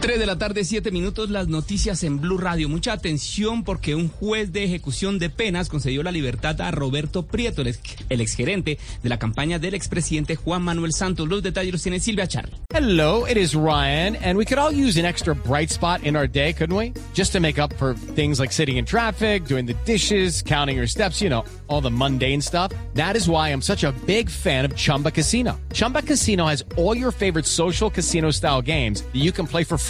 [0.00, 2.70] 3 de la tarde, 7 minutos, las noticias en Blue Radio.
[2.70, 7.60] Mucha atención porque un juez de ejecución de penas concedió la libertad a Roberto Prieto,
[7.60, 11.28] el, ex, el exgerente de la campaña del expresidente Juan Manuel Santos.
[11.28, 12.48] Los detalles los tiene Silvia Char.
[12.72, 16.26] Hello, it is Ryan, and we could all use an extra bright spot in our
[16.26, 16.94] day, couldn't we?
[17.12, 20.88] Just to make up for things like sitting in traffic, doing the dishes, counting your
[20.88, 22.72] steps, you know, all the mundane stuff.
[22.94, 25.60] That is why I'm such a big fan of Chumba Casino.
[25.74, 29.76] Chumba Casino has all your favorite social casino style games that you can play for
[29.76, 29.89] free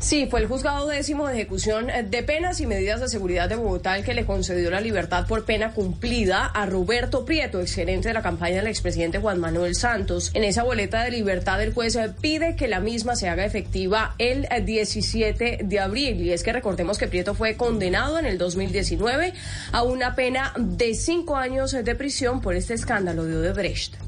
[0.00, 3.96] Sí, fue el juzgado décimo de ejecución de penas y medidas de seguridad de Bogotá
[3.96, 8.22] el que le concedió la libertad por pena cumplida a Roberto Prieto, exgerente de la
[8.22, 10.30] campaña del expresidente Juan Manuel Santos.
[10.34, 14.46] En esa boleta de libertad el juez pide que la misma se haga efectiva el
[14.64, 16.20] 17 de abril.
[16.20, 19.32] Y es que recordemos que Prieto fue condenado en el 2019
[19.72, 24.07] a una pena de cinco años de prisión por este escándalo de Odebrecht.